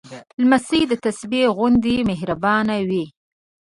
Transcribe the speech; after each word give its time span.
لمسی 0.41 0.81
د 0.87 0.93
تسبېح 1.05 1.45
غوندې 1.57 1.95
مهربانه 2.09 2.75
وي. 2.89 3.05